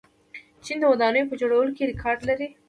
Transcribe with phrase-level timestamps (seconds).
[0.63, 2.47] چین د ودانیو په جوړولو کې ریکارډ لري.